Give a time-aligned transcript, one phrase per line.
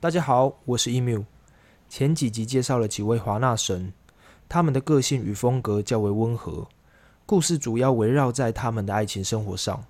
[0.00, 1.24] 大家好，我是 emu。
[1.88, 3.92] 前几集介绍了几位华纳神，
[4.48, 6.68] 他们的个性与风格较为温和，
[7.26, 9.84] 故事主要围绕在他们的爱情生活上，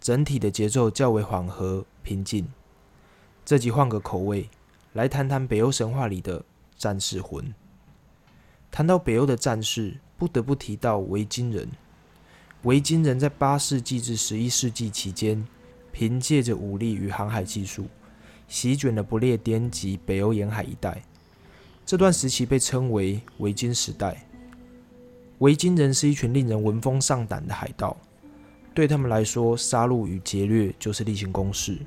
[0.00, 2.48] 整体的节奏较为缓和平静。
[3.44, 4.48] 这集换个口味，
[4.94, 6.42] 来谈谈北欧神话里的
[6.78, 7.54] 战士魂。
[8.70, 11.68] 谈到北欧的战士，不得不提到维京人。
[12.62, 15.46] 维京人在八世纪至十一世纪期间，
[15.92, 17.86] 凭借着武力与航海技术，
[18.48, 21.02] 席卷了不列颠及北欧沿海一带。
[21.84, 24.26] 这段时期被称为维京时代。
[25.38, 27.96] 维京人是一群令人闻风丧胆的海盗，
[28.74, 31.78] 对他们来说，杀戮与劫掠就是例行公事。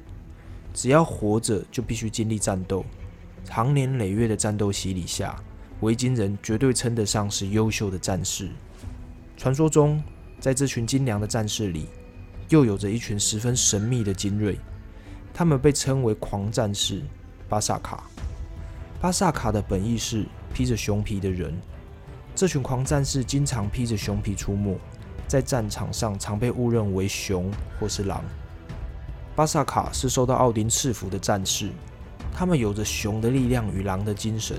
[0.74, 2.86] 只要活着，就必须经历战斗。
[3.44, 5.36] 长年累月的战斗洗礼下，
[5.82, 8.50] 维京人绝对称得上是优秀的战士。
[9.36, 10.02] 传说中，
[10.40, 11.88] 在这群精良的战士里，
[12.50, 14.60] 又有着一群十分神秘的精锐，
[15.40, 17.02] 他们被称为狂战士
[17.48, 18.04] 巴萨卡。
[19.00, 21.58] 巴萨卡的本意是披着熊皮的人。
[22.36, 24.78] 这群狂战士经常披着熊皮出没，
[25.30, 28.22] 在战场上常被误认为熊或是狼。
[29.34, 31.70] 巴萨卡是受到奥丁赐福的战士，
[32.34, 34.58] 他们有着熊的力量与狼的精神。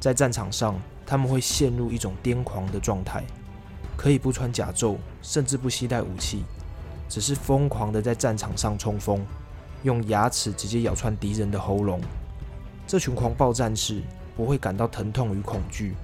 [0.00, 0.74] 在战场上，
[1.06, 3.22] 他们会陷入一种癫狂的状态。
[3.96, 6.42] 可以不穿甲胄，甚至不携带武器，
[7.08, 9.24] 只是疯狂的在战场上冲锋，
[9.82, 12.00] 用牙齿直接咬穿敌人的喉咙。
[12.86, 14.02] 这群狂暴战士
[14.36, 15.94] 不会感到疼痛与恐惧。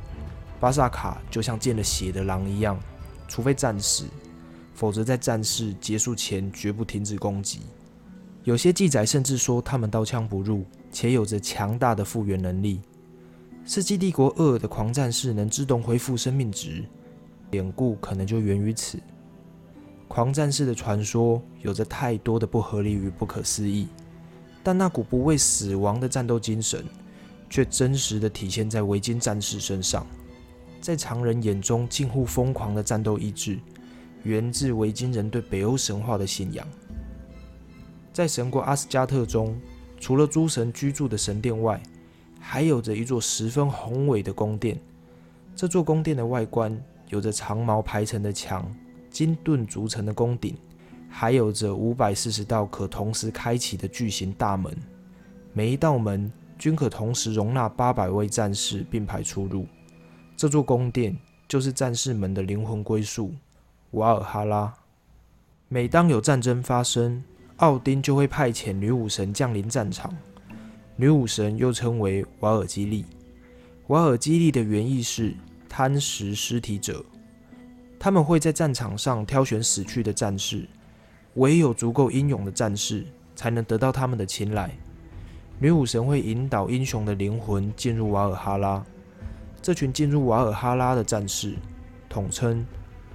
[0.60, 2.78] 巴萨卡就像见了血的狼一样，
[3.28, 4.04] 除非战死，
[4.74, 7.60] 否则在战事结束前绝不停止攻击。
[8.44, 12.80] 有些记载甚至说他们刀枪不入，且有着强大的复原能力。
[13.64, 16.84] 世纪帝国二的狂战士能自动恢复生命值。
[17.50, 18.98] 典故可能就源于此。
[20.08, 23.86] 狂战士的传说有着太多的不合理与不可思议，
[24.62, 26.84] 但那股不畏死亡的战斗精神，
[27.48, 30.06] 却真实的体现在维京战士身上。
[30.80, 33.58] 在常人眼中近乎疯狂的战斗意志，
[34.22, 36.66] 源自维京人对北欧神话的信仰。
[38.12, 39.56] 在神国阿斯加特中，
[40.00, 41.80] 除了诸神居住的神殿外，
[42.40, 44.80] 还有着一座十分宏伟的宫殿。
[45.54, 46.76] 这座宫殿的外观。
[47.10, 48.70] 有着长矛排成的墙，
[49.18, 50.54] 金盾组成的宫顶，
[51.10, 54.72] 还有着五百四十道可同时开启的巨型大门。
[55.52, 59.66] 每一道门均可同时容纳八百位战士并排出入。
[60.36, 61.18] 这座宫殿
[61.48, 63.34] 就是战士们的灵魂归宿——
[63.90, 64.72] 瓦尔哈拉。
[65.66, 67.20] 每当有战争发生，
[67.56, 70.16] 奥丁就会派遣女武神降临战场。
[70.94, 73.04] 女武神又称为瓦尔基利。
[73.88, 75.34] 瓦尔基利的原意是。
[75.68, 77.04] 贪食尸体者，
[77.98, 80.68] 他们会在战场上挑选死去的战士，
[81.34, 83.04] 唯有足够英勇的战士
[83.34, 84.70] 才能得到他们的青睐。
[85.58, 88.84] 女武神会引导英雄的灵魂进入瓦尔哈拉。
[89.60, 91.56] 这群进入瓦尔哈拉的战士
[92.08, 92.64] 统称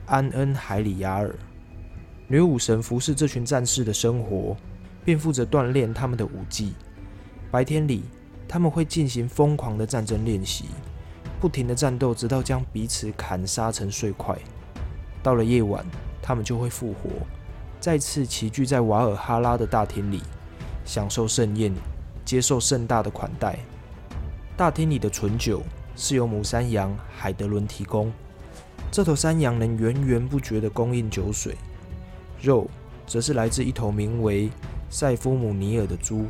[0.05, 1.33] 安恩海里亚尔。
[2.27, 4.57] 女武神服侍这群战士的生活，
[5.05, 6.73] 并负责锻炼他们的武技。
[7.49, 8.03] 白天里，
[8.47, 10.65] 他们会进行疯狂的战争练习。
[11.39, 14.37] 不停的战斗，直到将彼此砍杀成碎块。
[15.23, 15.83] 到了夜晚，
[16.21, 17.09] 他们就会复活，
[17.79, 20.21] 再次齐聚在瓦尔哈拉的大厅里，
[20.85, 21.73] 享受盛宴，
[22.25, 23.57] 接受盛大的款待。
[24.57, 25.63] 大厅里的醇酒
[25.95, 28.11] 是由母山羊海德伦提供，
[28.91, 31.55] 这头山羊能源源不绝地供应酒水。
[32.41, 32.69] 肉
[33.07, 34.49] 则是来自一头名为
[34.89, 36.25] 塞夫姆尼尔的猪，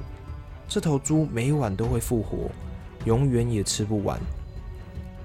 [0.67, 2.49] 这头猪每晚都会复活，
[3.05, 4.19] 永远也吃不完。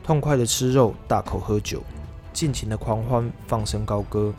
[0.03, 1.83] 痛快的吃肉，大口喝酒，
[2.39, 4.33] 尽情的狂欢，放声高歌。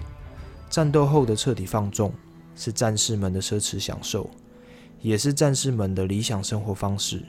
[0.70, 2.14] 战斗后的彻底放纵，
[2.56, 4.30] 是战士们的奢侈享受，
[5.02, 7.22] 也是战士们的理想生活方式。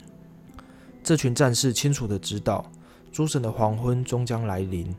[1.03, 2.71] 这群战士清楚的知道，
[3.11, 4.95] 诸神的黄昏终将来临，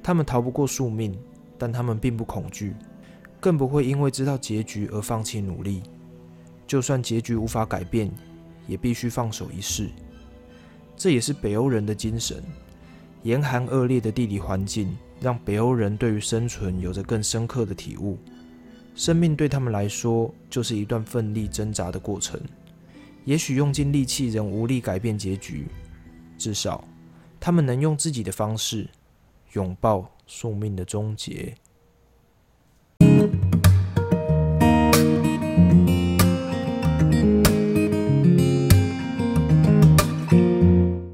[0.00, 1.18] 他们逃不过宿命，
[1.58, 2.76] 但他们并不恐惧，
[3.40, 5.82] 更不会因为知道结局而放弃努力。
[6.68, 8.08] 就算结局无法改变，
[8.68, 9.90] 也必须放手一试。
[10.96, 12.40] 这也是北欧人的精神。
[13.22, 18.18] 严寒恶劣的地理环境让北欧人对于生存有着更深刻的体悟。
[18.94, 22.40] 生命对他们来说就是一段奋力挣扎的过程。
[23.24, 25.66] 也许用尽力气仍无力改变结局，
[26.38, 26.82] 至少
[27.38, 28.88] 他们能用自己的方式
[29.52, 31.54] 拥抱宿命的终结。